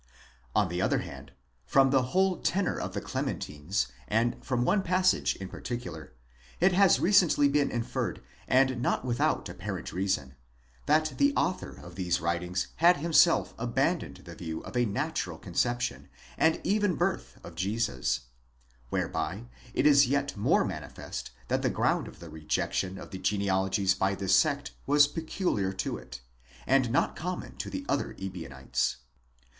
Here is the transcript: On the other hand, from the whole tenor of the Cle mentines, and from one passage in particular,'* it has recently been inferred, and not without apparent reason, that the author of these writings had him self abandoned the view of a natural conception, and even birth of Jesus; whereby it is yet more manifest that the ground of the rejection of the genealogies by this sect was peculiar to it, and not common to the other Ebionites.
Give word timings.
On 0.55 0.67
the 0.67 0.81
other 0.81 0.97
hand, 1.01 1.31
from 1.63 1.91
the 1.91 2.01
whole 2.01 2.39
tenor 2.41 2.75
of 2.75 2.93
the 2.93 3.01
Cle 3.01 3.21
mentines, 3.21 3.85
and 4.07 4.43
from 4.43 4.65
one 4.65 4.81
passage 4.81 5.35
in 5.35 5.47
particular,'* 5.47 6.13
it 6.59 6.71
has 6.71 6.99
recently 6.99 7.47
been 7.47 7.69
inferred, 7.69 8.19
and 8.47 8.81
not 8.81 9.05
without 9.05 9.47
apparent 9.47 9.93
reason, 9.93 10.33
that 10.87 11.13
the 11.19 11.35
author 11.35 11.77
of 11.79 11.93
these 11.93 12.19
writings 12.19 12.69
had 12.77 12.97
him 12.97 13.13
self 13.13 13.53
abandoned 13.59 14.17
the 14.25 14.33
view 14.33 14.61
of 14.61 14.75
a 14.75 14.87
natural 14.87 15.37
conception, 15.37 16.07
and 16.35 16.59
even 16.63 16.95
birth 16.95 17.37
of 17.43 17.53
Jesus; 17.53 18.21
whereby 18.89 19.43
it 19.75 19.85
is 19.85 20.07
yet 20.07 20.35
more 20.35 20.65
manifest 20.65 21.29
that 21.47 21.61
the 21.61 21.69
ground 21.69 22.07
of 22.07 22.19
the 22.19 22.27
rejection 22.31 22.97
of 22.97 23.11
the 23.11 23.19
genealogies 23.19 23.93
by 23.93 24.15
this 24.15 24.35
sect 24.35 24.71
was 24.87 25.05
peculiar 25.05 25.71
to 25.71 25.95
it, 25.99 26.21
and 26.65 26.89
not 26.89 27.15
common 27.15 27.55
to 27.57 27.69
the 27.69 27.85
other 27.87 28.13
Ebionites. 28.19 28.95